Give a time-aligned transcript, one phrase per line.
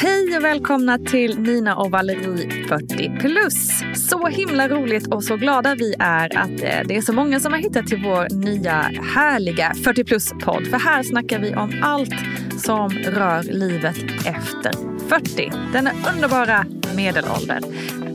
[0.00, 3.82] Hej och välkomna till Nina och Valerie 40 plus.
[3.94, 7.52] Så himla roligt och så glada vi är att eh, det är så många som
[7.52, 8.74] har hittat till vår nya
[9.14, 10.66] härliga 40 plus podd.
[10.66, 12.14] För här snackar vi om allt
[12.58, 14.72] som rör livet efter
[15.08, 15.52] 40.
[15.72, 17.60] Denna underbara medelålder.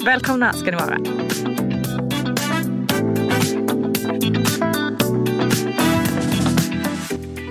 [0.05, 0.97] Välkomna ska ni vara.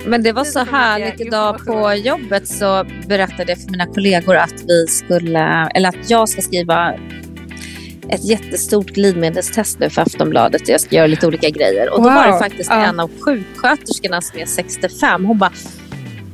[0.05, 4.53] Men det var så härligt idag på jobbet så berättade jag för mina kollegor att
[4.67, 6.93] vi skulle, eller att jag ska skriva
[8.09, 10.67] ett jättestort glidmedelstest nu för Aftonbladet.
[10.69, 11.89] Jag ska göra lite olika grejer.
[11.89, 12.13] Och då Wow.
[12.13, 12.85] var det faktiskt Ja.
[12.85, 15.25] en av sjuksköterskorna som är 65.
[15.25, 15.51] Hon bara,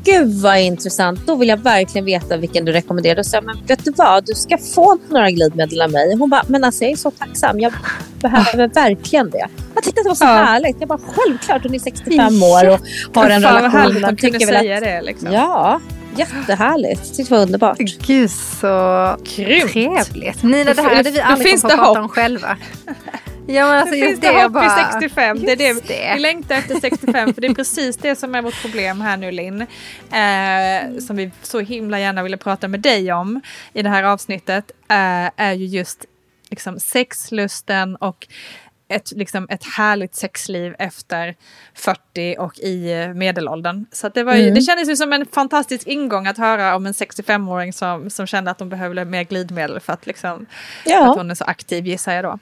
[0.03, 1.19] gud vad intressant.
[1.28, 3.16] Då vill jag verkligen veta vilken du rekommenderar.
[3.16, 6.16] Då sa jag, men vet du vad, du ska få några glidmedel av mig.
[6.16, 7.59] Hon bara, men alltså jag är så tacksam.
[7.59, 7.73] Jag
[8.22, 9.47] behöver verkligen det.
[9.75, 10.27] Jag tyckte att det var så Ja.
[10.27, 10.75] härligt.
[10.80, 12.80] Jag bara, självkart, hon är 65 år och
[13.16, 14.05] har en Fan, vad relation.
[14.05, 15.02] att kunna tycker väl att- säga det.
[15.02, 15.31] Liksom.
[15.33, 15.81] Ja,
[16.17, 17.02] jättehärligt.
[17.08, 17.77] Jag tyckte det var underbart.
[18.08, 19.72] Gud så Grymt.
[19.72, 20.44] trevligt.
[20.44, 22.58] Nina, det här hade vi aldrig kommit på att prata om själva.
[23.53, 24.64] Ja, men alltså det finns det, hopp bara...
[24.64, 25.39] vid 65.
[25.45, 25.88] Det är det.
[25.88, 26.14] Det.
[26.16, 29.31] Vi längtar efter 65 för det är precis det som är vårt problem här nu
[29.31, 29.61] Linn.
[29.61, 33.42] Eh, som vi så himla gärna ville prata med dig om
[33.73, 34.72] i det här avsnittet.
[34.89, 36.05] Eh, är ju just
[36.50, 38.27] liksom, sexlusten och
[38.92, 41.36] ett, liksom, ett härligt sexliv efter
[41.75, 43.86] 40 och i medelåldern.
[43.92, 44.53] Så det, var ju, Mm.
[44.55, 48.52] det kändes ju som en fantastisk ingång att höra om en 65-åring som, som kände
[48.52, 50.45] att de behövde mer glidmedel för att, liksom,
[50.83, 52.39] för att Ja, hon är så aktiv gissar jag då.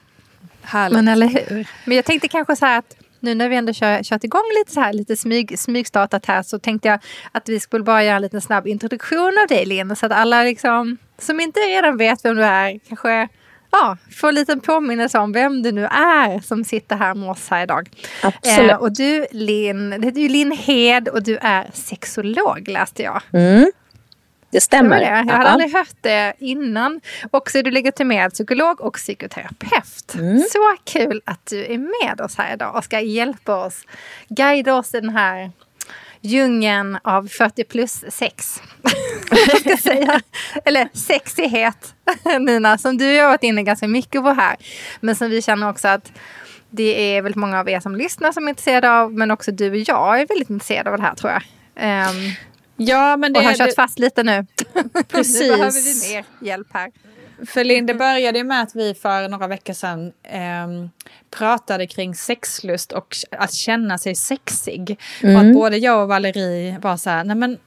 [0.68, 0.96] Härligt.
[0.96, 1.68] Men eller hur?
[1.84, 4.72] Men jag tänkte kanske så här att nu när vi ändå kör, kört igång lite
[4.72, 7.00] så här, lite smyg, smygstartat här så tänkte jag
[7.32, 10.42] att vi skulle bara göra en liten snabb introduktion av dig Linn så att alla
[10.42, 13.28] liksom som inte redan vet vem du är kanske
[13.70, 17.48] ja, får en liten påminnelse om vem du nu är som sitter här med oss
[17.50, 17.90] här idag.
[18.22, 18.70] absolut.
[18.70, 23.22] Eh, och du Linn, det är Linn Hed och du är sexolog läste jag.
[23.32, 23.70] Mm.
[24.50, 24.90] Det Det stämmer.
[24.90, 25.30] var det.
[25.30, 27.00] Jag hade aldrig hört det innan.
[27.30, 30.14] Och så är du legitimerad psykolog och psykoterapeut.
[30.14, 30.38] Mm.
[30.50, 33.82] Så kul att du är med oss här idag och ska hjälpa oss,
[34.28, 35.50] guida oss i den här
[36.20, 38.62] djungeln av 40 plus sex.
[39.30, 40.20] Jag ska säga.
[40.64, 41.94] Eller sexighet,
[42.40, 44.56] Nina, som du har varit inne ganska mycket på här.
[45.00, 46.12] Men som vi känner också att
[46.70, 49.70] det är väldigt många av er som lyssnar som är intresserade av, men också du
[49.70, 51.42] och jag är väldigt intresserade av det här tror jag.
[51.76, 52.14] Ehm,
[52.80, 54.46] Ja, men det och har kört det- fast lite nu.
[55.08, 55.40] Precis.
[55.40, 56.92] nu behöver vi mer hjälp här.
[57.46, 60.90] För Linn, det började med att vi för några veckor sedan ehm,
[61.30, 64.98] pratade kring sexlust och att känna sig sexig.
[65.22, 67.58] Och att både jag och Valerie var så här, nej men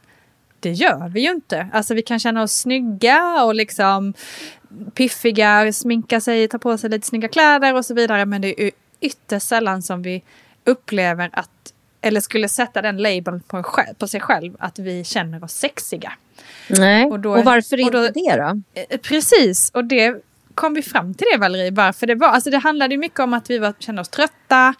[0.60, 1.68] det gör vi ju inte.
[1.74, 4.14] Alltså vi kan känna oss snygga och liksom
[4.94, 8.26] piffiga, sminka sig, ta på sig lite snygga kläder och så vidare.
[8.26, 10.24] Men det är ytterst sällan som vi
[10.64, 11.71] upplever att,
[12.02, 15.54] eller skulle sätta den labeln på, en själv, på sig själv, att vi känner oss
[15.54, 16.14] sexiga.
[16.68, 17.06] Nej.
[17.06, 18.82] Och Och, då- varför och då- inte det då?
[18.90, 20.16] Eh, Precis, och det
[20.56, 22.28] kom vi fram till det Valerie, varför det var.
[22.28, 24.74] Alltså det handlade mycket om att vi var, kände oss trötta,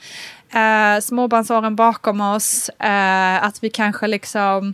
[0.54, 4.74] eh, småbarnsåren bakom oss, eh, att vi kanske liksom,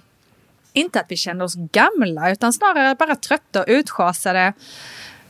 [0.73, 4.53] inte att vi kände oss gamla, utan snarare bara trötta och utschasade.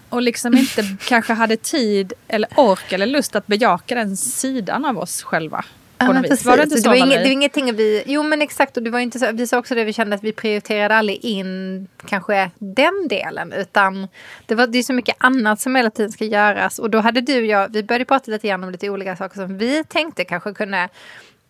[0.09, 4.97] Och liksom inte kanske hade tid eller ork eller lust att bejaka den sidan av
[4.97, 5.65] oss själva.
[5.97, 6.45] Ja, men precis.
[6.45, 8.03] Var det inte det så var, inget, det var ingenting vi...
[8.05, 10.23] Jo men exakt och det var inte så, vi sa också det vi kände att
[10.23, 14.07] vi prioriterade aldrig in kanske den delen utan
[14.45, 17.21] det, var, det är så mycket annat som hela tiden ska göras och då hade
[17.21, 20.25] du och jag, vi började prata lite grann om lite olika saker som vi tänkte
[20.25, 20.89] kanske kunde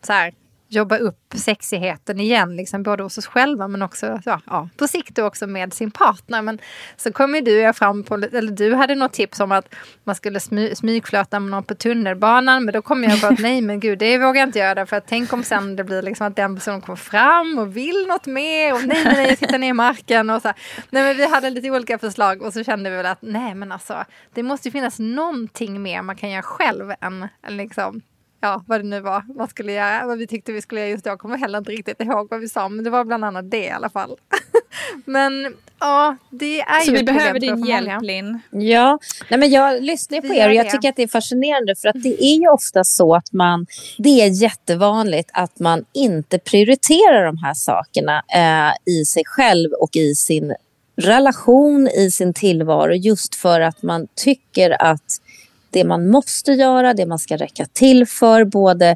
[0.02, 0.34] så här,
[0.70, 5.20] jobba upp sexigheten igen, liksom, både hos oss själva men också ja, ja, på sikt
[5.20, 6.42] också med sin partner.
[6.42, 6.60] Men
[6.98, 9.76] så kom ju du och jag fram på, eller du hade något tips om att
[10.04, 12.66] man skulle smy, smygflöta med någon på tunnelbanan.
[12.66, 14.98] Men då kom jag på att nej men gud det vågar jag inte göra för
[14.98, 18.26] att tänk om sen det blir liksom att den personen kommer fram och vill något
[18.26, 20.54] mer och nej nej nej jag tittar ner i marken och så.
[20.90, 23.72] Nej men vi hade lite olika förslag och så kände vi väl att nej men
[23.72, 28.02] alltså det måste ju finnas någonting mer man kan göra själv än liksom
[28.42, 31.04] ja, vad det nu var man skulle göra, vad vi tyckte vi skulle göra just
[31.04, 31.10] då.
[31.10, 33.66] Jag kommer heller inte riktigt ihåg vad vi sa, men det var bland annat det
[33.66, 34.16] i alla fall.
[35.06, 38.00] Men ja, det är Så ju vi ett behöver din hjälp många.
[38.00, 38.40] Linn.
[38.52, 39.00] Ja,
[39.30, 40.72] nej men jag lyssnar på Vi er och jag det.
[40.72, 43.66] tycker att det är fascinerande för att det är ju ofta så att man,
[43.98, 49.96] det är jättevanligt att man inte prioriterar de här sakerna eh, i sig själv och
[49.96, 50.56] i sin
[51.02, 55.22] relation, i sin tillvaro just för att man tycker att
[55.70, 58.96] det man måste göra, det man ska räcka till för, både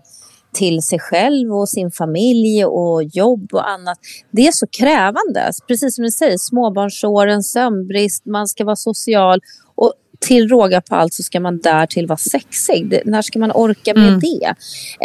[0.54, 3.98] till sig själv och sin familj och jobb och annat.
[4.32, 5.52] Det är så krävande.
[5.68, 9.40] Precis som du säger, småbarnsåren, sömnbrist, man ska vara social
[9.76, 12.90] och till råga på allt så ska man därtill vara sexig.
[12.90, 14.46] Det, när ska man orka med det?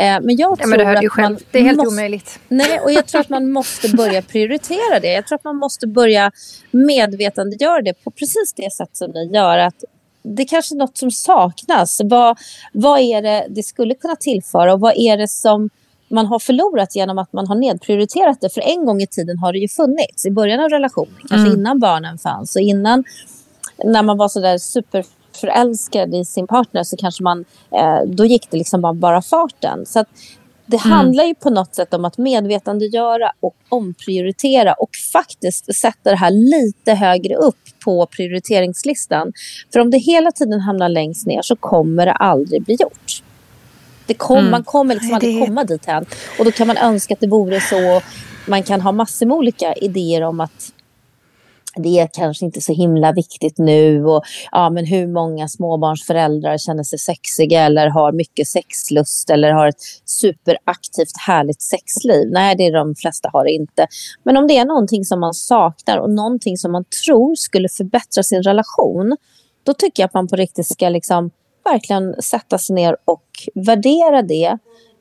[0.02, 1.30] Eh, men jag Ja, tror men det hör du ju att själv.
[1.34, 2.38] man Det är helt måste, omöjligt.
[2.48, 5.12] Nej, och jag tror att man måste börja prioritera det.
[5.12, 6.32] Jag tror att man måste börja
[6.70, 9.58] medvetandegöra det på precis det sätt som ni gör.
[9.58, 9.84] Att
[10.34, 12.00] det är kanske är något som saknas.
[12.04, 12.38] Vad,
[12.72, 15.70] vad är det det skulle kunna tillföra och vad är det som
[16.08, 18.54] man har förlorat genom att man har nedprioriterat det?
[18.54, 21.78] För en gång i tiden har det ju funnits i början av relationen, kanske innan
[21.78, 23.04] barnen fanns och innan
[23.84, 28.50] när man var så där superförälskad i sin partner så kanske man, eh, då gick
[28.50, 29.86] det liksom bara, bara farten.
[29.86, 30.08] Så att
[30.66, 36.16] det handlar ju på något sätt om att medvetandegöra och omprioritera och faktiskt sätta det
[36.16, 39.32] här lite högre upp på prioriteringslistan.
[39.72, 43.22] För om det hela tiden hamnar längst ner så kommer det aldrig bli gjort.
[44.06, 46.06] Det kom, Man kommer liksom aldrig det- komma dit hän.
[46.38, 48.02] Och då kan man önska att det vore så.
[48.48, 50.72] Man kan ha massor med olika idéer om att
[51.76, 54.04] det är kanske inte så himla viktigt nu.
[54.04, 59.68] Och, ja, men hur många småbarnsföräldrar känner sig sexiga eller har mycket sexlust eller har
[59.68, 62.28] ett superaktivt härligt sexliv?
[62.30, 63.86] Nej, det är de flesta har det inte.
[64.22, 68.22] Men om det är någonting som man saknar och någonting som man tror skulle förbättra
[68.22, 69.16] sin relation,
[69.62, 71.30] då tycker jag att man på riktigt ska liksom
[71.64, 73.24] verkligen sätta sig ner och
[73.54, 74.58] värdera det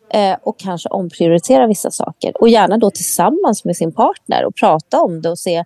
[0.10, 2.42] eh, och kanske omprioritera vissa saker.
[2.42, 5.64] Och gärna då tillsammans med sin partner och prata om det och se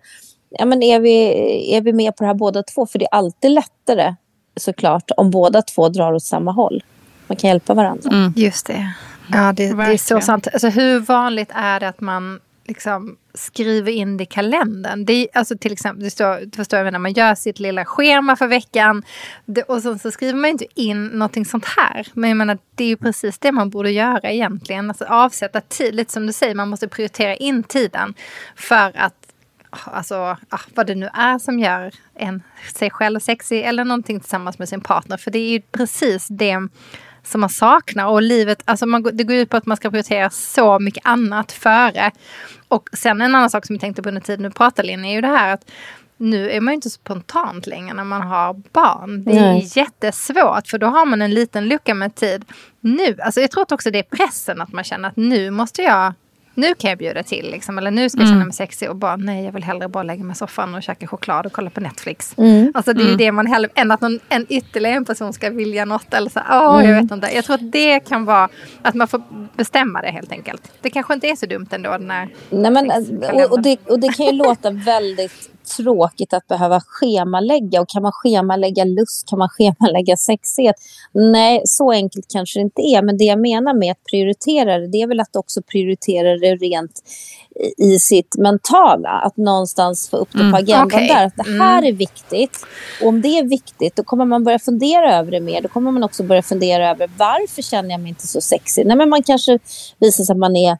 [0.50, 2.86] ja, men är, vi, är vi med på det här båda två?
[2.86, 4.14] För det är alltid lättare
[4.56, 6.84] såklart om båda två drar åt samma håll.
[7.26, 8.32] Man kan hjälpa varandra.
[8.36, 8.94] Just det.
[9.32, 10.48] Ja, det, det är så sant.
[10.52, 15.04] Alltså, hur vanligt är det att man liksom skriver in det i kalendern?
[15.04, 17.84] Det är, alltså, till exempel, det står, du förstår jag menar, man gör sitt lilla
[17.84, 19.02] schema för veckan
[19.44, 22.06] det, och sen så skriver man inte in någonting sånt här.
[22.12, 24.90] Men jag menar, det är ju precis det man borde göra egentligen.
[24.90, 28.14] Alltså, avsätta tid, lite som du säger, man måste prioritera in tiden
[28.56, 29.19] för att
[29.70, 32.42] Alltså ah, vad det nu är som gör en
[32.74, 35.16] sig själv sexig eller någonting tillsammans med sin partner.
[35.16, 36.68] För det är ju precis det
[37.22, 38.06] som man saknar.
[38.06, 41.52] Och livet, alltså man, det går ut på att man ska prioritera så mycket annat
[41.52, 42.10] före.
[42.68, 45.14] Och sen en annan sak som jag tänkte på under tiden du pratade Linn är
[45.14, 45.70] ju det här att
[46.16, 49.24] nu är man ju inte spontant längre när man har barn.
[49.24, 49.70] Det är Nej.
[49.74, 52.44] jättesvårt för då har man en liten lucka med tid.
[52.80, 56.12] Nu, alltså jag tror också det är pressen att man känner att nu måste jag
[56.60, 59.16] nu kan jag bjuda till, liksom, eller nu ska jag känna mig sexig och bara
[59.16, 61.80] nej, jag vill hellre bara lägga mig i soffan och käka choklad och kolla på
[61.80, 62.34] Netflix.
[62.74, 65.50] Alltså det är ju det man hellre, än att någon, en ytterligare en person ska
[65.50, 67.30] vilja något eller så, åh jag vet inte.
[67.34, 68.48] Jag tror att det kan vara,
[68.82, 69.22] att man får
[69.56, 70.72] bestämma det helt enkelt.
[70.80, 74.08] Det kanske inte är så dumt ändå när Nej, men, och, och, det, och det
[74.08, 77.80] kan ju låta väldigt tråkigt att behöva schemalägga.
[77.80, 79.28] Och kan man schemalägga lust?
[79.28, 80.76] Kan man schemalägga sexighet?
[81.12, 83.02] Nej, så enkelt kanske det inte är.
[83.02, 86.54] Men det jag menar med att prioritera det, det är väl att också prioritera det
[86.56, 86.92] rent
[87.78, 89.08] i- sitt mentala.
[89.10, 91.08] Att någonstans få upp det på agendan okej.
[91.08, 91.24] där.
[91.26, 92.58] Att det här är viktigt.
[93.02, 95.60] Och om det är viktigt, då kommer man börja fundera över det mer.
[95.62, 98.86] Då kommer man också börja fundera över varför känner jag mig inte så sexig?
[98.86, 99.58] Nej, men man kanske
[99.98, 100.78] visar sig att man är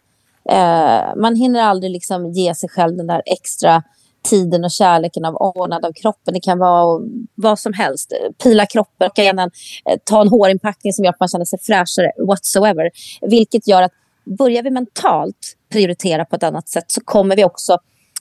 [0.50, 3.82] Eh, man hinner aldrig liksom ge sig själv den där extra
[4.22, 6.34] tiden och kärleken av ordnad av kroppen.
[6.34, 7.00] Det kan vara
[7.34, 8.12] vad som helst.
[8.42, 9.42] Pila kroppen, och gärna
[9.90, 12.90] eh, ta en hårinpackning som gör att man känner sig fräschare whatsoever.
[13.20, 13.92] Vilket gör att
[14.38, 17.72] börjar vi mentalt prioritera på ett annat sätt så kommer vi också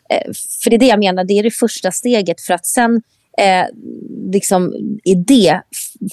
[0.10, 0.32] eh,
[0.63, 3.01] för det är det jag menar, det är det första steget för att sen
[3.38, 3.65] eh,
[4.32, 5.62] liksom i det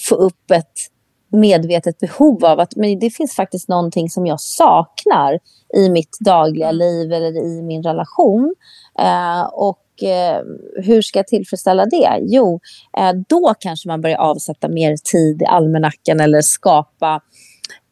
[0.01, 0.73] få upp ett
[1.33, 5.39] medvetet behov av att men det finns faktiskt någonting som jag saknar
[5.77, 8.55] i mitt dagliga liv eller i min relation.
[8.99, 10.43] Eh, och eh,
[10.85, 12.19] hur ska jag tillfredsställa det?
[12.21, 12.61] Jo,
[12.99, 17.21] eh, då kanske man börjar avsätta mer tid i almanackan eller skapa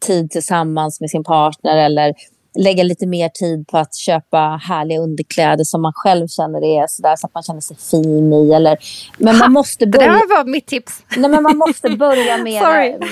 [0.07, 2.15] tid tillsammans med sin partner eller
[2.55, 7.17] lägga lite mer tid på att köpa härliga underkläder som man själv känner är sådär
[7.17, 8.53] så att man känner sig fin i.
[8.53, 8.79] Eller,
[9.19, 10.13] men man måste Det börja...
[10.13, 11.03] där var mitt tips.
[11.17, 12.63] Nej, men man måste börja med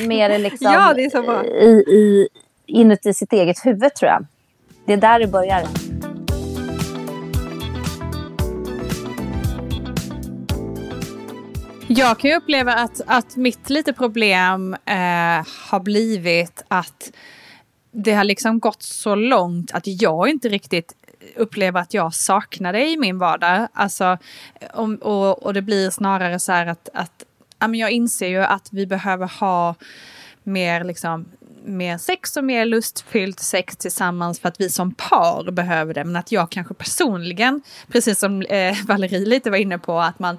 [0.08, 1.44] det, det liksom Ja, det är så bra.
[1.44, 2.28] i, i,
[2.66, 4.26] inuti sitt eget huvud tror jag.
[4.86, 5.66] Det är där det börjar.
[11.88, 17.12] Jag kan ju uppleva att, att mitt lite problem eh, har blivit att
[17.92, 20.94] det har liksom gått så långt att jag inte riktigt
[21.36, 23.68] upplever att jag saknar det i min vardag.
[23.72, 24.18] Alltså,
[24.74, 27.24] och, och, och det blir snarare så här att, att
[27.58, 29.74] jag inser ju att vi behöver ha
[30.42, 31.26] mer liksom
[31.64, 36.04] mer sex och mer lustfyllt sex tillsammans för att vi som par behöver det.
[36.04, 40.38] Men att jag kanske personligen, precis som eh, Valerie lite var inne på, att man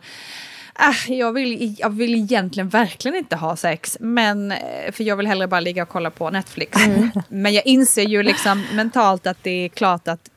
[0.79, 5.27] äh, jag, vill, jag vill egentligen verkligen inte ha sex, men, eh, för jag vill
[5.27, 6.85] hellre bara ligga och kolla på Netflix.
[6.85, 7.09] Mm.
[7.29, 10.29] Men jag inser ju liksom mentalt att det är klart att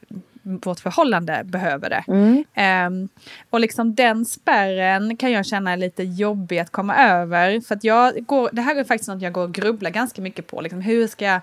[0.47, 2.05] vårt förhållande behöver det.
[2.09, 2.45] Mm.
[2.87, 3.09] Um,
[3.51, 7.61] och liksom den spärren kan jag känna är lite jobbig att komma över.
[7.61, 10.47] För att jag går, det här är faktiskt något jag går och grubblar ganska mycket
[10.47, 10.61] på.
[10.61, 11.41] Liksom, hur ska jag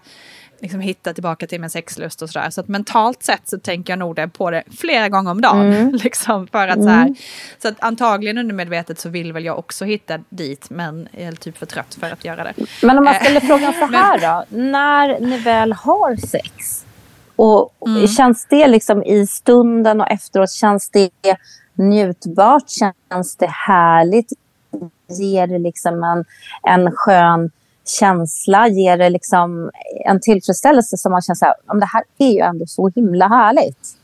[0.63, 2.50] liksom hitta tillbaka till min sexlust och sådär.
[2.50, 5.74] Så att mentalt sett så tänker jag nog det på det flera gånger om dagen.
[5.74, 5.91] Mm.
[6.03, 6.88] liksom, för att mm.
[6.88, 7.15] så, här,
[7.62, 11.65] så att antagligen undermedvetet så vill väl jag också hitta dit men är typ för
[11.65, 12.53] trött för att göra det.
[12.82, 14.58] Men om man ställer eh, frågan så här då.
[14.58, 16.86] När ni väl har sex,
[17.36, 18.08] och mm.
[18.08, 21.10] Känns det liksom i stunden och efteråt, känns det
[21.74, 22.70] njutbart?
[22.70, 24.32] Känns det härligt?
[25.20, 26.25] Ger det liksom en,
[26.63, 27.51] en skön
[27.85, 28.67] känsla?
[28.67, 29.71] Ger det liksom
[30.05, 33.97] en tillfredsställelse som man känner så här, det här är ju ändå så himla härligt?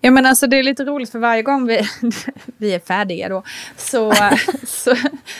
[0.00, 1.88] Ja men alltså det är lite roligt för varje gång vi,
[2.56, 3.42] vi är färdiga då
[3.76, 4.12] så,
[4.66, 4.94] så,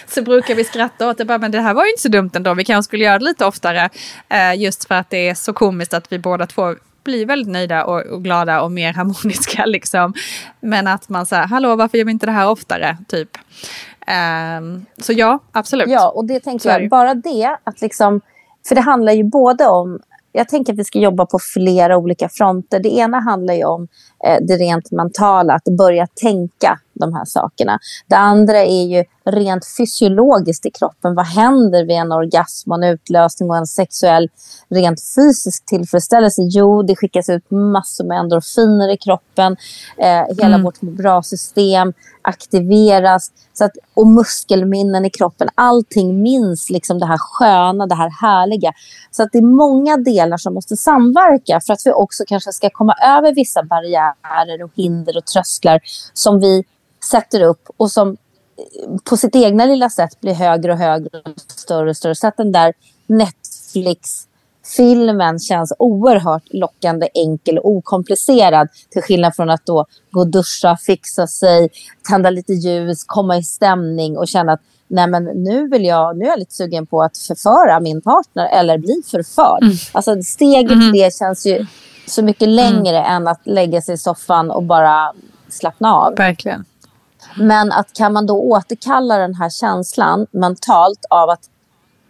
[0.06, 1.24] så brukar vi skratta åt det.
[1.24, 3.24] Bara, men det här var ju inte så dumt ändå, vi kanske skulle göra det
[3.24, 3.90] lite oftare.
[4.28, 7.84] Eh, just för att det är så komiskt att vi båda två blir väldigt nöjda
[7.84, 9.66] och, och glada och mer harmoniska.
[9.66, 10.14] Liksom.
[10.60, 12.96] Men att man säger, hallå varför gör vi inte det här oftare?
[13.08, 13.28] Typ.
[14.08, 15.88] Um, så ja, absolut.
[15.88, 18.20] Ja, och det tänker jag, bara det att liksom,
[18.68, 20.00] för det handlar ju både om
[20.32, 22.80] jag tänker att vi ska jobba på flera olika fronter.
[22.80, 23.88] Det ena handlar ju om
[24.40, 27.78] det rent mentala, att börja tänka de här sakerna.
[28.06, 31.14] Det andra är ju rent fysiologiskt i kroppen.
[31.14, 34.28] Vad händer vid en orgasm, och en utlösning och en sexuell
[34.68, 36.42] rent fysisk tillfredsställelse?
[36.42, 39.56] Jo, det skickas ut massor med endorfiner i kroppen.
[39.96, 40.62] Eh, hela mm.
[40.62, 43.30] vårt bra system aktiveras.
[43.52, 45.48] Så att, och muskelminnen i kroppen.
[45.54, 48.72] Allting minns liksom det här sköna, det här härliga.
[49.10, 52.70] Så att det är många delar som måste samverka för att vi också kanske ska
[52.70, 54.14] komma över vissa barriärer
[54.64, 55.80] och hinder och trösklar
[56.12, 56.64] som vi
[57.10, 58.16] sätter upp och som
[59.04, 62.14] på sitt egna lilla sätt blir högre och högre och större och större.
[62.14, 62.72] Så att den där
[63.06, 68.68] Netflix-filmen känns oerhört lockande, enkel och okomplicerad.
[68.90, 71.68] Till skillnad från att då gå och duscha, fixa sig,
[72.08, 76.24] tända lite ljus, komma i stämning och känna att nej men nu, vill jag, nu
[76.24, 79.62] är jag lite sugen på att förföra min partner eller bli förförd.
[79.62, 79.76] Mm.
[79.92, 80.92] Alltså steget mm.
[80.92, 81.66] det känns ju
[82.08, 83.12] så mycket längre mm.
[83.12, 85.12] än att lägga sig i soffan och bara
[85.48, 86.14] slappna av.
[86.16, 86.64] Verkligen.
[87.36, 91.50] Men att kan man då återkalla den här känslan mentalt av att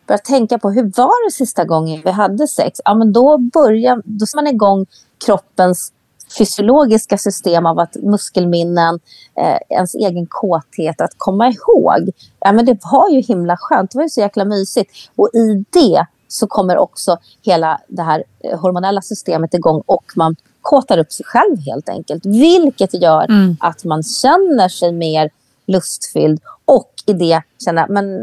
[0.06, 2.80] börja tänka på hur var det sista gången vi hade sex?
[2.84, 4.86] Ja, men då börjar då man igång
[5.26, 5.92] kroppens
[6.38, 9.00] fysiologiska system av att muskelminnen,
[9.40, 12.10] eh, ens egen kåthet, att komma ihåg.
[12.40, 14.90] Ja, men det var ju himla skönt, det var ju så jäkla mysigt.
[15.16, 20.36] Och i det så kommer också hela det här eh, hormonella systemet igång och man
[20.62, 22.26] kåtar upp sig själv helt enkelt.
[22.26, 23.56] Vilket gör mm.
[23.60, 25.30] att man känner sig mer
[25.66, 28.16] lustfylld och i det känner men,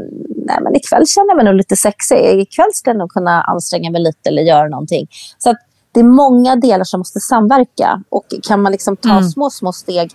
[0.45, 2.39] nej, men ikväll känner jag mig nog lite sexig.
[2.39, 5.07] Ikväll ska jag nog kunna anstränga mig lite eller göra någonting.
[5.37, 5.57] Så att
[5.91, 9.23] det är många delar som måste samverka och kan man liksom ta mm.
[9.23, 10.11] små, små steg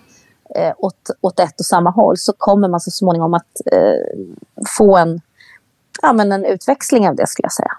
[0.55, 4.25] eh, åt, åt ett och samma håll så kommer man så småningom att eh,
[4.77, 5.21] få en,
[6.01, 7.77] ja, men en utväxling av det skulle jag säga.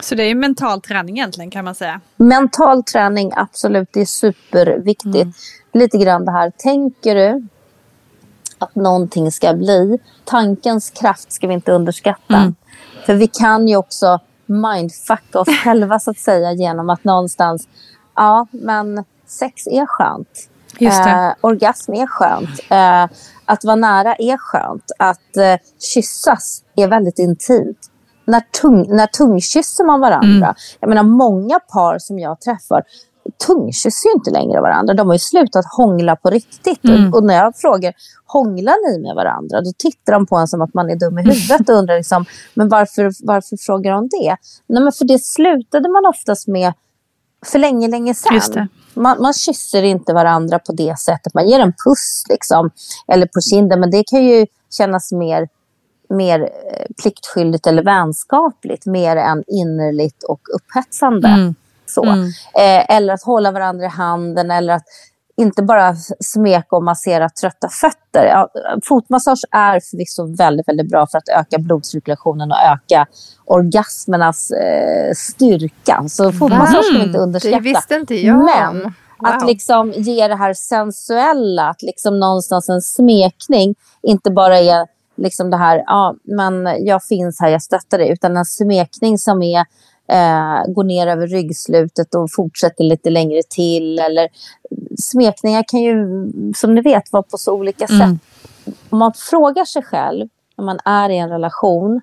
[0.00, 2.00] Så det är mental träning egentligen kan man säga?
[2.16, 3.88] Mental träning, absolut.
[3.92, 5.14] Det är superviktigt.
[5.14, 5.32] Mm.
[5.72, 7.48] Lite grann det här, tänker du
[8.58, 9.98] att någonting ska bli?
[10.24, 12.36] Tankens kraft ska vi inte underskatta.
[12.36, 12.54] Mm.
[13.06, 17.68] För vi kan ju också mindfucka oss själva så att säga genom att någonstans,
[18.14, 20.48] ja men sex är skönt.
[20.80, 22.60] Eh, orgasm är skönt.
[22.68, 24.84] Eh, att vara nära är skönt.
[24.98, 25.56] Att eh,
[25.94, 27.78] kyssas är väldigt intimt
[28.24, 30.46] när, tung, när tungkysser man varandra.
[30.46, 30.54] Mm.
[30.80, 32.84] Jag menar många par som jag träffar
[33.46, 34.94] tungkysser ju inte längre varandra.
[34.94, 36.84] De har ju slutat hångla på riktigt.
[36.84, 37.08] Mm.
[37.08, 37.94] Och, och, när jag frågar,
[38.26, 39.60] hånglar ni med varandra?
[39.60, 42.24] Då tittar de på en som att man är dum i huvudet och undrar liksom,
[42.54, 44.36] men varför, varför frågar de det?
[44.66, 46.72] Nej, men för det slutade man oftast med
[47.46, 48.68] för länge, länge sedan.
[48.94, 51.34] Man, man kysser inte varandra på det sättet.
[51.34, 52.70] Man ger en puss liksom,
[53.06, 55.48] eller på kinden, men det kan ju kännas mer
[56.08, 61.28] mer eh, pliktskyldigt eller vänskapligt mer än innerligt och upphetsande.
[61.28, 61.54] Mm.
[61.86, 62.04] Så.
[62.04, 62.26] Mm.
[62.54, 64.84] Eh, eller att hålla varandra i handen eller att
[65.42, 68.26] inte bara smeka och massera trötta fötter.
[68.26, 68.48] Ja,
[68.84, 73.06] fotmassage är förvisso väldigt, väldigt bra för att öka blodcirkulationen och öka
[73.44, 76.04] orgasmernas eh, styrka.
[76.08, 77.56] Så fotmassage ska vi inte underskatta.
[77.56, 78.44] Det visste inte jag.
[78.44, 79.30] Men Wow.
[79.30, 85.50] att liksom ge det här sensuella, att liksom någonstans en smekning inte bara är liksom
[85.50, 89.64] det här, ja men jag finns här, jag stöttar dig, utan en smekning som är
[90.12, 93.98] eh, går ner över ryggslutet och fortsätter lite längre till.
[93.98, 94.28] Eller
[95.02, 95.96] smekningar kan ju,
[96.56, 98.18] som ni vet, vara på så olika sätt.
[98.90, 102.00] Om man frågar sig själv, när man är i en relation,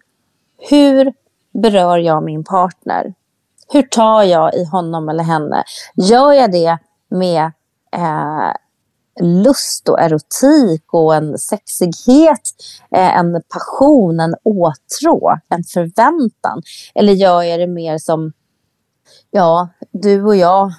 [0.69, 1.13] hur
[1.53, 3.13] berör jag min partner?
[3.71, 5.63] Hur tar jag i honom eller henne?
[5.95, 6.77] Gör jag det
[7.09, 7.51] med
[7.95, 8.53] eh,
[9.21, 12.41] lust och erotik och en sexighet,
[12.91, 16.61] eh, en passion, en åtrå, en förväntan?
[16.95, 18.33] Eller gör jag det mer som,
[19.31, 20.71] ja, du och jag,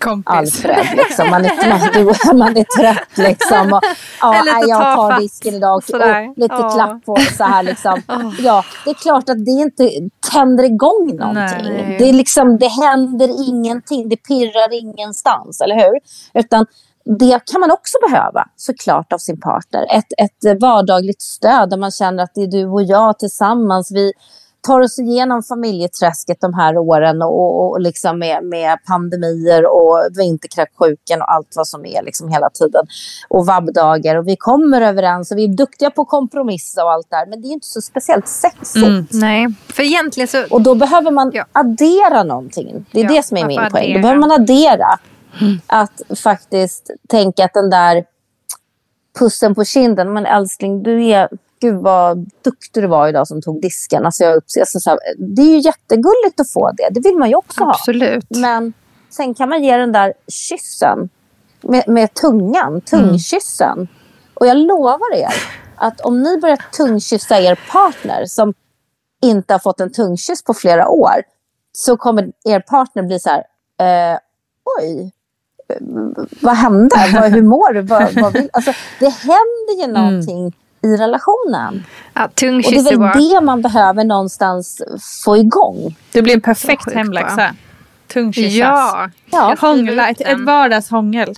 [0.00, 0.32] Kompis.
[0.34, 1.30] Alfred, liksom.
[1.30, 2.04] man, är, man, du,
[2.38, 3.72] man är trött liksom.
[3.72, 3.80] Och,
[4.20, 6.28] ja, lite jag tar tafatt, disken idag och, sådär.
[6.28, 6.70] och lite Ja.
[6.70, 8.02] klapp på så här liksom.
[8.38, 9.90] Ja, det är klart att det inte
[10.32, 11.72] tänder igång någonting.
[11.72, 11.96] Nej.
[11.98, 16.00] Det, är liksom, det händer ingenting, det pirrar ingenstans, eller hur?
[16.34, 16.66] Utan
[17.04, 19.86] det kan man också behöva såklart av sin partner.
[19.90, 23.92] Ett, ett vardagligt stöd där man känner att det är du och jag tillsammans.
[23.92, 24.12] Vi
[24.66, 31.22] tar oss igenom familjeträsket de här åren och, och, liksom med, med pandemier och vinterkräksjukan
[31.22, 32.86] och allt vad som är liksom hela tiden.
[33.28, 37.16] Och vabbdagar och vi kommer överens och vi är duktiga på kompromissa och allt det
[37.16, 37.26] här.
[37.26, 38.86] Men det är inte så speciellt sexigt.
[38.86, 39.06] Mm.
[39.10, 40.44] Nej, för egentligen så...
[40.50, 41.44] Och då behöver man Ja.
[41.52, 42.86] addera någonting.
[42.92, 43.70] Det är Ja, det som är min poäng.
[43.72, 44.02] Då addera?
[44.02, 44.98] behöver man addera.
[45.66, 48.04] Att faktiskt tänka att den där
[49.18, 50.12] pussen på kinden.
[50.12, 51.28] Men älskling, du är...
[51.62, 54.06] Gud vad duktig du var idag som tog disken.
[54.06, 56.88] Alltså jag, alltså så här, det är ju jättegulligt att få det.
[56.90, 57.70] Det vill man ju också ha.
[57.70, 58.30] Absolut.
[58.30, 58.72] Men
[59.10, 61.08] sen kan man ge den där kyssen
[61.60, 63.88] med, med tungan, tungkyssen.
[64.34, 65.32] Och jag lovar er
[65.76, 68.54] att om ni börjar tungkyssa er partner som
[69.22, 71.22] inte har fått en tungkyss på flera år
[71.72, 73.44] så kommer er partner bli så här,
[74.12, 74.18] eh,
[74.78, 75.12] oj,
[75.68, 75.76] eh,
[76.40, 76.96] vad hände?
[77.14, 77.80] Vad, hur mår du?
[77.80, 78.50] Vad, vad vill?
[78.52, 80.52] Alltså, det händer ju någonting
[80.82, 81.84] i relationen.
[82.14, 84.82] Ja, Och det är väl det man behöver någonstans
[85.24, 85.96] få igång.
[86.12, 87.54] Det blir en perfekt hemläxa.
[88.12, 88.52] Tungkyssas.
[88.54, 89.10] Ja.
[89.30, 89.56] Ja.
[89.56, 91.34] Skriver Hångla, ett, ett vardagshångel.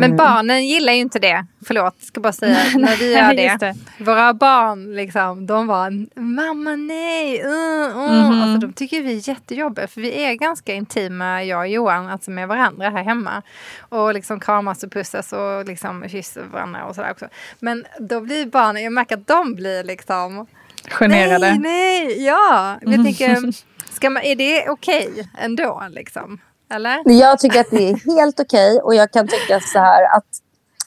[0.00, 1.46] Men barnen gillar ju inte det.
[1.66, 2.58] Förlåt, ska bara säga.
[2.74, 3.56] när vi gör det.
[3.60, 4.04] det.
[4.04, 7.42] Våra barn, liksom, de var mamma nej.
[7.44, 8.42] Uh, uh.
[8.42, 9.88] Alltså, de tycker vi är jättejobbiga.
[9.88, 13.42] För vi är ganska intima, jag och Johan, alltså med varandra här hemma.
[13.78, 17.28] Och liksom kramas och pussas och liksom kysser varandra och sådär också.
[17.60, 20.46] Men då blir barnen, jag märker att de blir liksom
[20.90, 21.38] Generade.
[21.38, 22.78] Nej, nej, ja.
[22.80, 23.52] Jag tänker,
[23.94, 26.40] ska man, är det okej ändå liksom?
[26.70, 27.02] Eller?
[27.04, 30.26] Jag tycker att det är helt okej och jag kan tycka så här att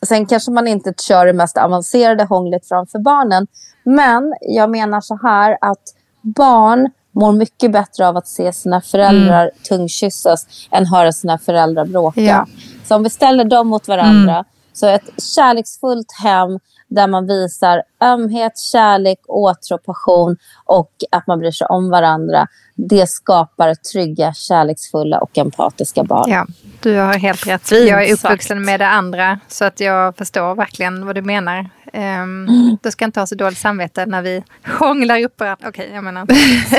[0.08, 3.48] sen kanske man inte kör det mest avancerade hånglet framför barnen.
[3.84, 5.84] Men jag menar så här att
[6.22, 12.22] barn mår mycket bättre av att se sina föräldrar tungkyssas än höra sina föräldrar bråka.
[12.22, 12.48] Ja.
[12.86, 18.60] Så om vi ställer dem mot varandra så ett kärleksfullt hem där man visar ömhet,
[18.60, 22.48] kärlek, åtrå, passion och att man bryr sig om varandra.
[22.76, 26.30] Det skapar trygga, kärleksfulla och empatiska barn.
[26.32, 26.46] Ja,
[26.82, 27.72] du har helt rätt.
[27.72, 31.70] Jag är uppvuxen med det andra så att jag förstår verkligen vad du menar.
[31.94, 34.44] Um, Du ska inte ha så dåligt samvete när vi
[34.80, 35.70] hånglar upp varandra.
[35.70, 36.26] Okej, jag menar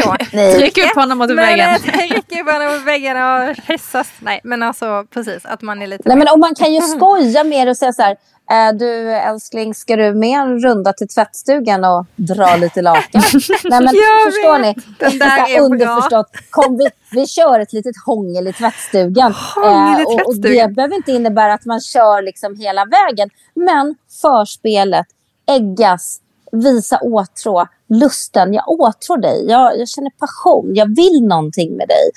[0.03, 0.17] så.
[0.59, 1.79] Tryck upp honom mot väggen.
[1.79, 4.13] rycker upp varandra mot väggen och kyssas.
[4.21, 6.03] Nej, men alltså precis att man är lite...
[6.09, 8.17] Nej, men, och man kan ju skoja med det och säga så här.
[8.53, 13.23] "Eh, Du älskling, ska du med en runda till tvättstugan och dra lite lakan?
[13.65, 14.77] Nej, men Jag förstår vet.
[14.77, 14.83] ni?
[14.99, 15.61] Den där är.
[15.61, 16.27] Underförstått.
[16.51, 19.35] Kom, vi, vi kör ett litet hångel i tvättstugan.
[19.55, 20.69] Hångel i Eh, och, och tvättstugan.
[20.69, 23.31] det behöver inte innebära att man kör liksom hela vägen.
[23.55, 25.07] Men förspelet,
[25.47, 26.21] äggas,
[26.53, 28.55] visa åtrå, lusten.
[28.55, 32.11] Jag åtrår dig, jag, jag känner passion, jag vill någonting med dig.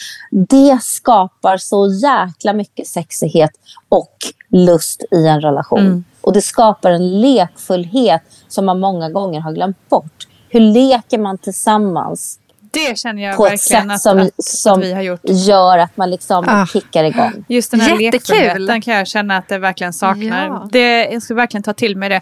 [0.47, 3.51] Det skapar så jäkla mycket sexighet
[3.89, 4.15] och
[4.49, 6.05] lust i en relation.
[6.25, 10.27] Och det skapar en lekfullhet som man många gånger har glömt bort.
[10.49, 12.39] Hur leker man tillsammans
[12.71, 15.19] Det känner jag på ett verkligen sätt att, som, att, som att vi har gjort.
[15.23, 16.65] gör att man liksom Ah.
[16.65, 17.45] kickar igång?
[17.49, 18.35] Just den här Jättekul.
[18.37, 20.47] lekfullheten kan jag känna att det verkligen saknar.
[20.47, 20.67] Ja.
[20.71, 22.21] Det, jag ska verkligen ta till mig det.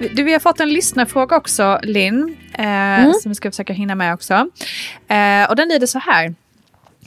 [0.00, 4.14] Du, vi har fått en lyssnarfråga också, Linn, eh, som vi ska försöka hinna med
[4.14, 4.34] också.
[5.08, 6.34] Eh, och den lyder så här.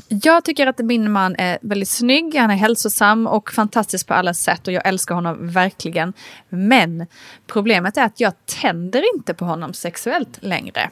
[0.07, 4.33] Jag tycker att min man är väldigt snygg, han är hälsosam och fantastisk på alla
[4.33, 6.13] sätt och jag älskar honom verkligen.
[6.49, 7.05] Men
[7.47, 10.89] problemet är att jag tänder inte på honom sexuellt längre.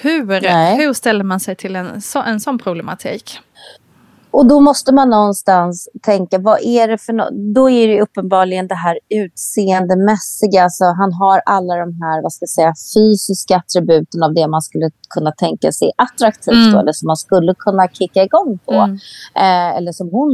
[0.00, 0.76] Hur, Nej.
[0.76, 3.40] hur ställer man sig till en, så, en sån problematik?
[4.30, 8.68] Och då måste man någonstans tänka, vad är det för no Då är det uppenbarligen
[8.68, 10.62] det här utseendemässiga.
[10.62, 14.62] Alltså han har alla de här, vad ska jag säga, fysiska attributen av det man
[14.62, 16.54] skulle kunna tänka sig attraktivt.
[16.54, 16.72] Mm.
[16.72, 18.72] Då, eller som man skulle kunna kicka igång på.
[18.72, 18.94] Mm.
[19.34, 20.32] Eh, eller som hon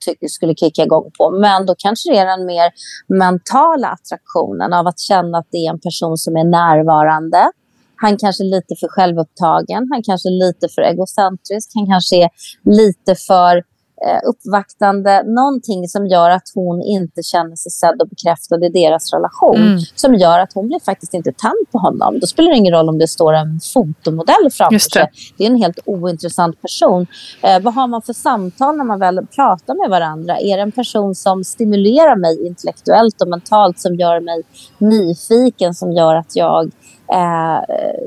[0.00, 1.30] tycker skulle kicka igång på.
[1.30, 2.70] Men då kanske det är den mer
[3.18, 7.50] mentala attraktionen av att känna att det är en person som är närvarande.
[7.96, 12.30] Han kanske är lite för självupptagen, han kanske är lite för egocentrisk, han kanske är
[12.64, 13.56] lite för
[14.04, 15.22] eh, uppvaktande.
[15.22, 19.56] Någonting som gör att hon inte känner sig sedd och bekräftad i deras relation.
[19.56, 19.78] Mm.
[19.94, 22.20] Som gör att hon blir faktiskt inte tänd på honom.
[22.20, 24.80] Då spelar det ingen roll om det står en fotomodell framför det.
[24.80, 25.10] sig.
[25.38, 27.06] Det är en helt ointressant person.
[27.42, 30.38] Eh, vad har man för samtal när man väl pratar med varandra?
[30.38, 34.42] Är det en person som stimulerar mig intellektuellt och mentalt, som gör mig
[34.78, 36.70] nyfiken, som gör att jag
[37.12, 37.60] eh,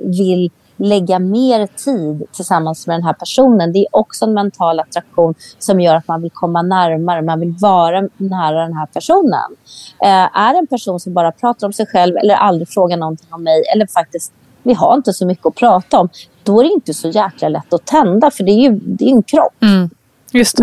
[0.03, 3.73] vill lägga mer tid tillsammans med den här personen.
[3.73, 7.55] Det är också en mental attraktion som gör att man vill komma närmare, man vill
[7.59, 9.55] vara nära den här personen.
[10.03, 13.27] Eh, är det en person som bara pratar om sig själv eller aldrig frågar någonting
[13.33, 14.33] om mig eller faktiskt
[14.63, 16.09] vi har inte så mycket att prata om,
[16.43, 19.11] då är det inte så jäkla lätt att tända för det är ju det är
[19.11, 19.63] en kropp.
[19.63, 19.89] Mm.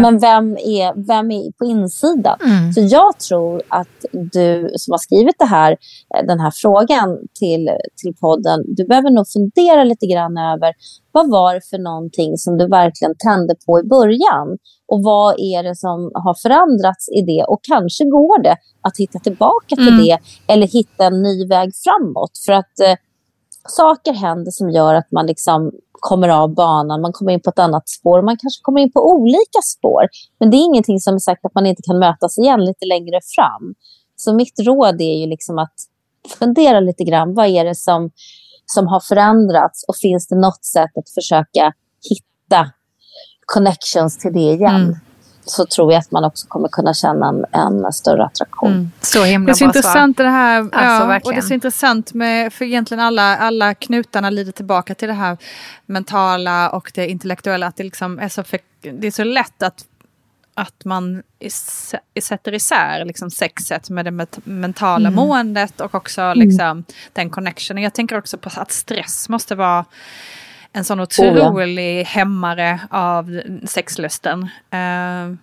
[0.03, 2.39] Men vem är, vem är på insidan?
[2.45, 2.73] Mm.
[2.73, 7.71] Så jag tror att du som har skrivit det här, eh, den här frågan till,
[8.03, 10.73] till podden, du behöver nog fundera lite grann över
[11.13, 14.49] vad var det för någonting som du verkligen tände på i början?
[14.89, 17.45] Och vad är det som har förändrats i det?
[17.45, 20.05] Och kanske går det att hitta tillbaka till Mm.
[20.05, 22.31] det eller hitta en ny väg framåt.
[22.47, 22.95] För att eh,
[23.69, 27.59] saker händer som gör att man liksom kommer av banan, man kommer in på ett
[27.59, 30.09] annat spår, man kanske kommer in på olika spår.
[30.41, 33.21] Men det är ingenting som är sagt att man inte kan mötas igen lite längre
[33.37, 33.75] fram.
[34.17, 35.75] Så mitt råd är ju liksom att
[36.39, 38.11] fundera lite grann, vad är det som,
[38.67, 41.73] som har förändrats och finns det något sätt att försöka
[42.11, 42.71] hitta
[43.47, 44.77] connections till det igen?
[44.77, 44.97] Mm.
[45.49, 48.73] Så tror jag att man också kommer kunna känna en, en större attraktion.
[48.73, 48.91] Mm.
[49.01, 49.79] Så himla Det är så bra svar.
[49.79, 50.59] intressant det här.
[50.61, 50.79] Alltså,
[51.13, 55.09] ja, och det är så intressant med, för egentligen alla, alla knutarna lider tillbaka till
[55.09, 55.37] det här
[55.87, 57.67] mentala och det intellektuella.
[57.67, 58.59] Att det liksom är så, för,
[58.93, 59.85] det är så lätt att,
[60.55, 65.15] att man is, sätter isär liksom sexet med det met- mentala Mm.
[65.15, 67.83] måendet och också liksom den connectionen.
[67.83, 69.85] Jag tänker också på att stress måste vara
[70.77, 71.31] en sån Oh, ja.
[71.51, 74.43] otrolig hämmare av sexlusten.
[74.71, 75.37] Eh,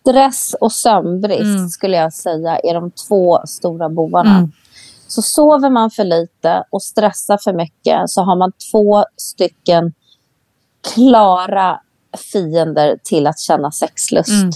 [0.00, 1.68] Stress och sömnbrist Mm.
[1.68, 4.36] skulle jag säga är de två stora bovarna.
[4.36, 4.52] Mm.
[5.06, 9.92] Så sover man för lite och stressar för mycket så har man två stycken
[10.94, 11.80] klara
[12.32, 14.30] fiender till att känna sexlust.
[14.30, 14.50] Mm.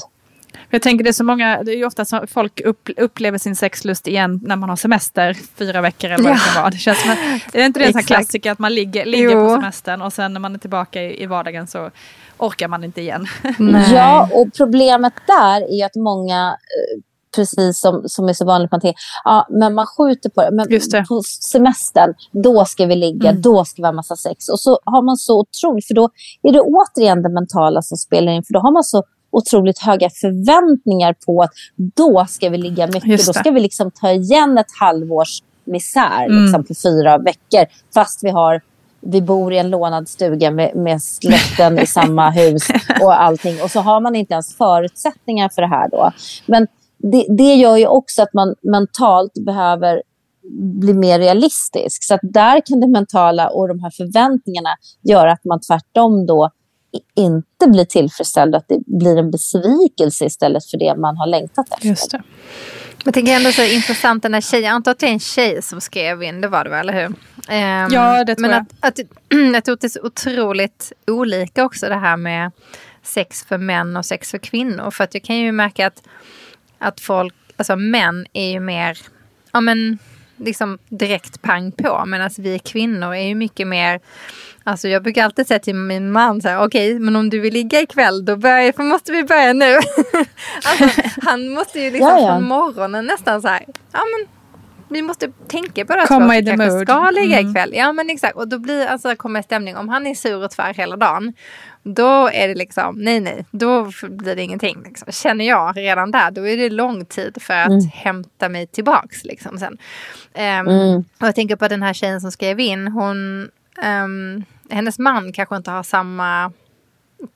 [0.70, 3.56] Jag tänker det är så många, det är ju ofta som folk upp, upplever sin
[3.56, 6.52] sexlust igen när man har semester fyra veckor eller vad det Ja.
[6.52, 6.70] kan vara.
[6.70, 7.18] Det känns som att,
[7.54, 9.46] är inte det en sån klassiker att man ligger, ligger Jo.
[9.48, 11.90] på semestern och sen när man är tillbaka i, i vardagen så
[12.38, 13.26] orkar man inte igen.
[13.58, 13.94] Nej.
[13.94, 17.02] Ja, och problemet där är ju att många, eh,
[17.37, 20.50] precis som, som är så vanligt, man tänker, ja, men man skjuter på det.
[20.52, 21.04] Men Just det.
[21.08, 23.42] på semestern, då ska vi ligga, Mm.
[23.42, 24.48] då ska vi ha massa sex.
[24.48, 26.11] Och så har man så otroligt, för då
[26.42, 30.10] är det återigen det mentala som spelar in, för då har man så otroligt höga
[30.10, 33.26] förväntningar på att då ska vi ligga mycket.
[33.26, 36.42] Då ska vi liksom ta igen ett halvårs misär Mm.
[36.42, 37.66] liksom, på fyra veckor.
[37.94, 38.60] Fast vi har
[39.00, 42.62] vi bor i en lånad stuga med, med släkten i samma hus
[43.02, 43.62] och allting.
[43.62, 46.12] Och så har man inte ens förutsättningar för det här då.
[46.46, 46.66] Men
[46.98, 50.02] det, det gör ju också att man mentalt behöver
[50.80, 52.04] bli mer realistisk.
[52.04, 54.70] Så där kan det mentala och de här förväntningarna
[55.02, 56.50] göra att man tvärtom då
[57.16, 58.55] inte blir tillfredsställd.
[58.55, 61.88] Att det blir en besvikelse istället för det man har längtat efter.
[61.88, 62.22] Just det.
[63.05, 65.62] Jag tänker ändå så intressant den här tjejen, jag antar att det är en tjej
[65.62, 67.07] som skrev in, det var det väl, eller hur?
[67.07, 68.66] Um, ja, det tror men jag.
[68.81, 69.07] Att, att,
[69.55, 72.51] jag tror att det är så otroligt olika också det här med
[73.03, 74.90] sex för män och sex för kvinnor.
[74.90, 76.03] För att jag kan ju märka att,
[76.79, 78.98] att folk, alltså män är ju mer,
[79.53, 79.98] ja men
[80.38, 82.05] liksom direkt pang på.
[82.07, 84.01] Medan vi kvinnor är ju mycket mer
[84.68, 87.40] Alltså jag brukar alltid säga till min man så här, okej, okay, men om du
[87.40, 89.74] vill ligga ikväll då börjar, måste vi börja nu.
[90.64, 92.35] alltså, han måste ju liksom ja, ja.
[92.35, 94.38] från morgonen nästan så här, ja men
[94.90, 96.07] vi måste tänka på det.
[96.07, 96.83] Komma i the mood.
[96.83, 97.51] ska ligga mm.
[97.51, 97.72] ikväll.
[97.74, 98.37] Ja men exakt.
[98.37, 99.77] Och då blir alltså, kommer stämning.
[99.77, 101.33] Om han är sur och tvär hela dagen.
[101.83, 104.83] Då är det liksom, nej nej, då blir det ingenting.
[104.85, 105.12] Liksom.
[105.12, 107.88] Känner jag redan där, då är det lång tid för att mm.
[107.92, 109.24] hämta mig tillbaks.
[109.24, 109.79] Liksom, sen.
[110.35, 110.96] Um, mm.
[111.20, 113.48] Och jag tänker på den här tjejen som skrev in, hon,
[113.85, 116.53] um, hennes man kanske inte har samma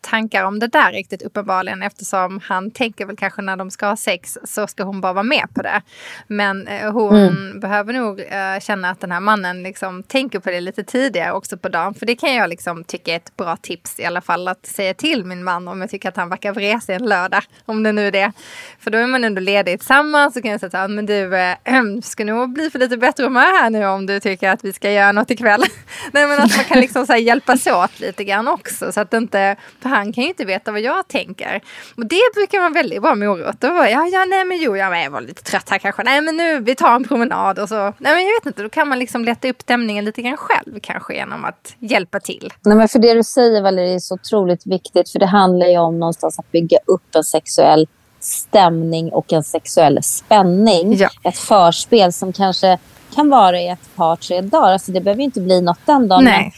[0.01, 3.97] tankar om det där riktigt uppenbarligen eftersom han tänker väl kanske när de ska ha
[3.97, 5.83] sex så ska hon bara vara med på det.
[6.27, 7.61] Men eh, hon mm.
[7.61, 11.57] behöver nog eh, känna att den här mannen liksom tänker på det lite tidigare också
[11.57, 11.95] på dagen.
[11.95, 14.95] För det kan jag liksom tycka är ett bra tips i alla fall att säga
[14.95, 17.43] till min man om jag tycker att han verkar vresig en lördag.
[17.65, 18.33] Om det nu är det.
[18.79, 21.57] För då är man ändå ledig tillsammans så kan jag säga att men du äh,
[22.03, 24.91] ska nog bli för lite bättre humör här nu om du tycker att vi ska
[24.91, 25.63] göra något ikväll.
[26.13, 29.11] Nej men att man kan liksom så här, hjälpas åt lite grann också så att
[29.11, 31.61] det inte för han kan ju inte veta vad jag tänker.
[31.97, 33.61] Och det brukar vara väldigt bra morot.
[33.61, 36.03] Då ja, ja, nej men jo, jag var lite trött här kanske.
[36.03, 37.75] Nej men nu, vi tar en promenad och så.
[37.75, 40.81] Nej men jag vet inte, då kan man liksom lätta upp stämningen lite grann själv
[40.83, 42.53] kanske genom att hjälpa till.
[42.65, 45.11] Nej men för det du säger Valerie är så otroligt viktigt.
[45.11, 47.89] För det handlar ju om någonstans att bygga upp en sexuell
[48.21, 50.97] stämning och en sexuell spänning.
[50.97, 51.09] Ja.
[51.25, 52.79] Ett förspel som kanske
[53.15, 54.73] kan vara i ett par, tre dagar.
[54.73, 56.25] Alltså det behöver inte bli något den dagen.
[56.25, 56.53] Nej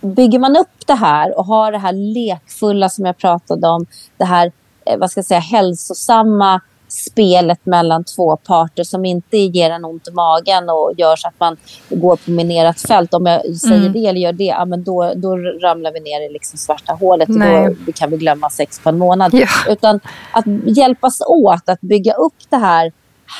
[0.00, 3.86] bygger man upp det här och har det här lekfulla som jag pratade om,
[4.16, 4.52] det här
[4.86, 10.08] eh, vad ska jag säga, hälsosamma spelet mellan två parter som inte ger en ont
[10.08, 11.56] i magen och gör så att man
[11.88, 13.14] går på minerat fält.
[13.14, 13.92] Om jag säger mm.
[13.92, 17.28] det eller gör det, ja, men då, då ramlar vi ner i liksom svarta hålet
[17.28, 17.68] Nej.
[17.68, 19.34] och då kan vi glömma sex på en månad.
[19.34, 19.46] Ja.
[19.68, 20.00] Utan
[20.32, 22.92] att hjälpas åt att bygga upp det här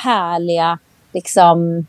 [0.03, 0.79] härliga
[1.13, 1.87] liksom,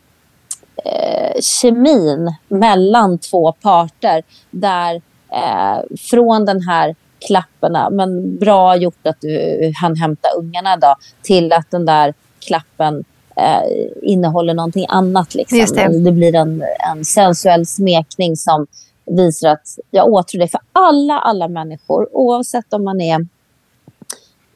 [0.77, 4.23] eh, kemin mellan två parter.
[4.51, 6.95] Där eh, från den här
[7.27, 12.15] klapparna, men bra gjort att du han hämta ungarna då, till att den där
[12.47, 13.05] klappen
[13.37, 15.35] eh, innehåller någonting annat.
[15.35, 15.59] Liksom.
[15.75, 16.05] det.
[16.05, 16.13] det.
[16.13, 18.67] blir en, en sensuell smekning som
[19.07, 23.27] visar att jag åtrår det för alla, alla människor, oavsett om man är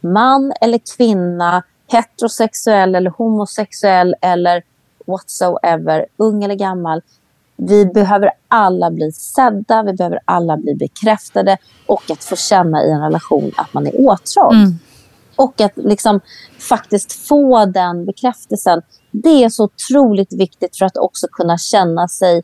[0.01, 4.63] man eller kvinna, heterosexuell eller homosexuell eller
[5.07, 7.03] whatsoever, ung eller gammal.
[7.57, 12.91] Vi behöver alla bli sedda, vi behöver alla bli bekräftade och att få känna i
[12.91, 14.55] en relation att man är åtrådd.
[14.55, 14.79] Mm.
[15.37, 16.21] Och att liksom
[16.59, 18.83] faktiskt få den bekräftelsen.
[19.11, 22.43] Det är så otroligt viktigt för att också kunna känna sig...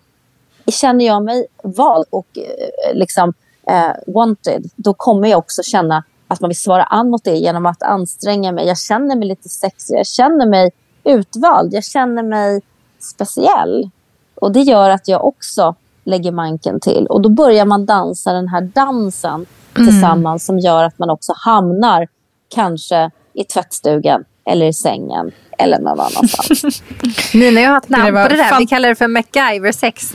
[0.67, 3.33] Känner jag mig vald och eh, liksom,
[3.69, 7.67] eh, wanted, då kommer jag också känna att man vill svara an mot det genom
[7.67, 8.67] att anstränga mig.
[8.67, 10.71] Jag känner mig lite sexig, jag känner mig
[11.05, 11.75] utvald.
[11.75, 12.61] Jag känner mig
[12.99, 13.91] speciell.
[14.35, 17.07] Och det gör att jag också lägger manken till.
[17.07, 19.89] Och då börjar man dansa den här dansen mm.
[19.89, 22.09] tillsammans som gör att man också hamnar
[22.49, 26.83] kanske i tvättstugan eller i sängen eller någon annanstans.
[27.35, 28.59] Nina, jag har ett namn på det där.
[28.59, 30.15] Vi kallar det för MacGyver-sex.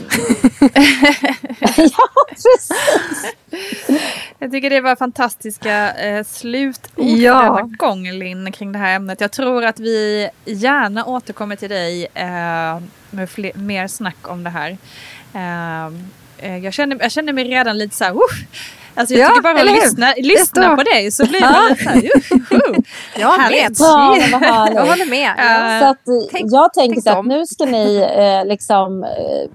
[1.76, 2.68] ja, precis.
[4.38, 7.42] Jag tycker det var fantastiska eh, slutord ja.
[7.42, 9.20] denna gång, Linn, kring det här ämnet.
[9.20, 14.50] Jag tror att vi gärna återkommer till dig eh, med fler, mer snack om det
[14.50, 14.76] här.
[15.34, 15.86] Eh,
[16.38, 18.18] eh jag, känner, jag känner mig redan lite så här, uh,
[18.98, 22.00] Alltså jag ja, tycker bara att lyssna, lyssna på dig så blir man lite såhär,
[23.18, 23.80] Jag vet.
[23.80, 25.30] Ja, jag håller med.
[25.30, 29.50] Uh, så att, tänk, jag tänker tänk så att nu ska ni eh, liksom eh,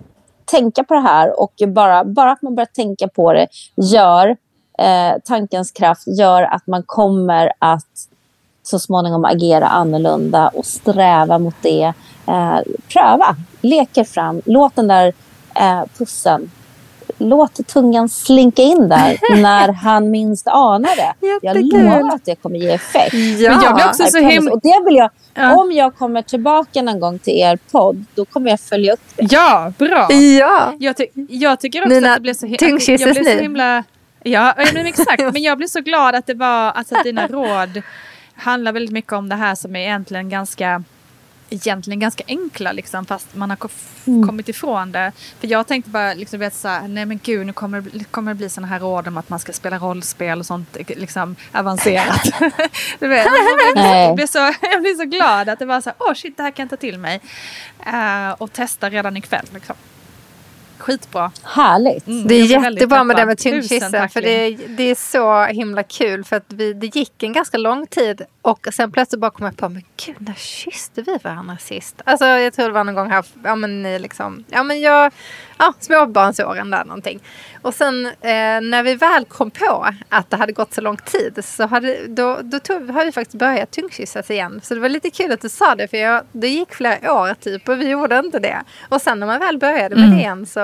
[0.46, 4.36] tänka på det här och bara, bara att man börjar tänka på det gör
[4.80, 8.08] eh, tankens kraft gör att man kommer att
[8.64, 11.94] så småningom agera annorlunda och sträva mot det.
[12.28, 12.60] Eh,
[12.94, 15.14] pröva, leker fram, låt den där
[15.56, 16.52] eh, pussen
[17.24, 21.38] låt tungan slinka in där när han minst anar det.
[21.42, 23.14] Jag lovar att det kommer ge effekt.
[23.14, 24.52] Ja, Men jag blir också så himla...
[24.52, 25.56] Och det vill jag, ja.
[25.56, 29.28] Om jag kommer tillbaka någon gång till er podd, då kommer jag följa upp det.
[29.32, 30.12] Ja, bra.
[30.14, 30.74] Ja.
[30.80, 33.84] Jag, ty jag tycker också Nina, att det blev så, jag blev så himla...
[34.24, 35.24] Ja, men exakt.
[35.34, 37.82] Men jag blev så glad att det var, alltså, att dina råd
[38.36, 40.84] handlar väldigt mycket om det här som är egentligen ganska
[41.54, 43.58] egentligen ganska enkla liksom, fast man har
[44.08, 44.28] Mm.
[44.28, 45.12] kommit ifrån det.
[45.40, 48.32] För jag tänkte bara liksom, vet, så här, nej men gud nu kommer, det- kommer
[48.32, 52.22] det bli såna här råd om att man ska spela rollspel och sånt liksom avancerat.
[53.00, 53.28] du vet,
[53.76, 56.44] jag, blir så, jag blir så glad att det var så här, åh shit det
[56.44, 57.22] här kan jag ta till mig.
[57.86, 59.76] Eh, och testa redan ikväll liksom.
[60.84, 61.32] Skitbra.
[61.44, 62.08] Härligt.
[62.08, 63.38] Mm, Det är jättebra med det med
[63.92, 66.24] tack, För det, det är så himla kul.
[66.24, 68.22] För att vi, det gick en ganska lång tid.
[68.42, 72.02] Och sen plötsligt bara kom jag på, men gud, när kysste vi varandra sist?
[72.06, 75.12] Alltså jag tror det var någon gång här, ja men ni liksom, ja men jag,
[75.58, 77.20] ja småbarnsåren där någonting.
[77.62, 78.12] Och sen eh,
[78.62, 82.40] när vi väl kom på att det hade gått så lång tid så hade, då,
[82.44, 84.62] då tog, har vi faktiskt börjat tyngdkyssas igen.
[84.64, 87.34] Så det var lite kul att du sa det för jag, det gick flera år
[87.34, 88.64] typ och vi gjorde inte det.
[88.90, 90.60] Och sen när man väl började med det igen så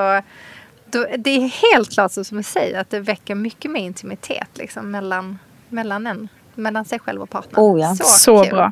[0.92, 4.50] då, det är helt klart så som du säger att det väcker mycket mer intimitet
[4.54, 7.64] liksom, mellan, mellan, en, mellan sig själv och partnern.
[7.64, 7.96] Oh ja.
[7.96, 8.50] Så kul.
[8.54, 8.72] bra.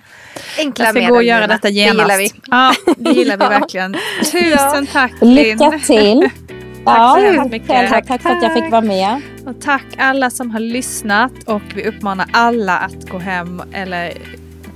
[0.58, 2.00] Enkla Jag ska medel, gå och göra detta Det genast.
[2.00, 2.32] gillar vi.
[2.46, 3.96] Ja, det gillar vi verkligen.
[4.32, 5.80] Tusen tack Lycka Linn.
[5.82, 6.30] till.
[6.86, 7.70] Tack så hemskt tack mycket.
[7.84, 9.22] och Tack, tack för att jag fick vara med.
[9.46, 14.14] Och tack alla som har lyssnat och vi uppmanar alla att gå hem eller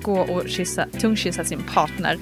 [0.01, 2.17] gå och kyssa, tungkyssa sin partner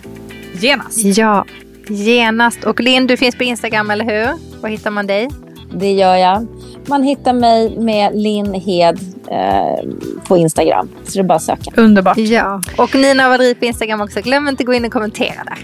[0.53, 0.97] genast.
[1.03, 1.45] Ja,
[1.89, 2.63] genast.
[2.63, 4.61] Och Linn, du finns på Instagram, eller hur?
[4.61, 5.29] Var hittar man dig?
[5.73, 6.47] Det gör jag.
[6.87, 8.99] Man hittar mig med Linn Hed
[9.31, 9.89] eh,
[10.27, 10.89] på Instagram.
[11.03, 11.71] Så det är bara att söka.
[11.75, 12.17] Underbart.
[12.17, 12.61] Ja.
[12.77, 14.21] Och Nina Vadri på Instagram också.
[14.21, 15.57] Glöm inte att gå in och kommentera där.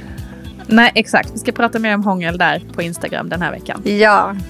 [0.67, 1.31] Nej, exakt.
[1.33, 3.81] Vi ska prata mer om hångel där på Instagram den här veckan.
[3.85, 4.35] Ja.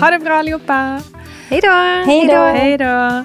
[0.00, 1.00] Ha det bra allihopa!
[1.48, 1.70] Hej då!
[2.06, 2.36] Hej då!
[2.36, 3.24] Hej då!